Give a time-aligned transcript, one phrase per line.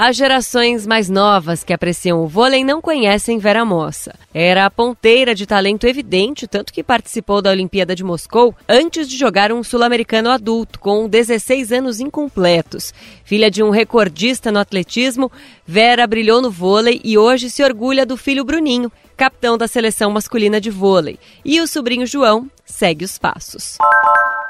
[0.00, 4.14] As gerações mais novas que apreciam o vôlei não conhecem Vera Mossa.
[4.32, 9.18] Era a ponteira de talento evidente, tanto que participou da Olimpíada de Moscou antes de
[9.18, 12.94] jogar um sul-americano adulto, com 16 anos incompletos.
[13.24, 15.32] Filha de um recordista no atletismo,
[15.66, 20.60] Vera brilhou no vôlei e hoje se orgulha do filho Bruninho, capitão da seleção masculina
[20.60, 21.18] de vôlei.
[21.44, 23.76] E o sobrinho João segue os passos.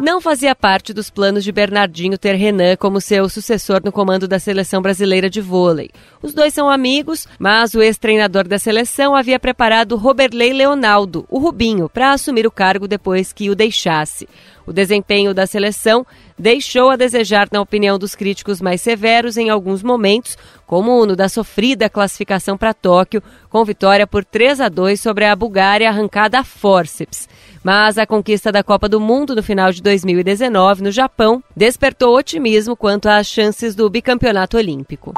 [0.00, 4.38] Não fazia parte dos planos de Bernardinho ter Renan como seu sucessor no comando da
[4.38, 5.90] seleção brasileira de vôlei.
[6.22, 11.86] Os dois são amigos, mas o ex-treinador da seleção havia preparado Roberley Leonaldo, o Rubinho,
[11.86, 14.26] para assumir o cargo depois que o deixasse.
[14.70, 16.06] O desempenho da seleção
[16.38, 21.28] deixou a desejar, na opinião dos críticos mais severos, em alguns momentos, como no da
[21.28, 26.44] sofrida classificação para Tóquio, com vitória por 3 a 2 sobre a Bulgária arrancada a
[26.44, 27.28] forceps.
[27.64, 32.76] Mas a conquista da Copa do Mundo no final de 2019 no Japão despertou otimismo
[32.76, 35.12] quanto às chances do bicampeonato olímpico.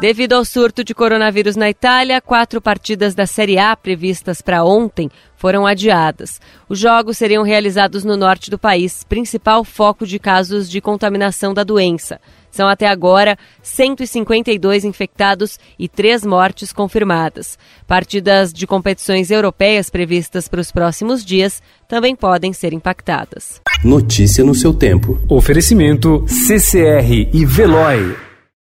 [0.00, 5.10] Devido ao surto de coronavírus na Itália, quatro partidas da Série A previstas para ontem
[5.36, 6.40] foram adiadas.
[6.68, 11.64] Os jogos seriam realizados no norte do país, principal foco de casos de contaminação da
[11.64, 12.20] doença.
[12.48, 17.58] São até agora 152 infectados e três mortes confirmadas.
[17.84, 23.60] Partidas de competições europeias previstas para os próximos dias também podem ser impactadas.
[23.84, 25.20] Notícia no seu tempo.
[25.28, 28.27] Oferecimento CCR e Veloy.